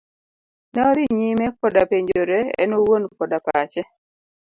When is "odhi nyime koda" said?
0.89-1.83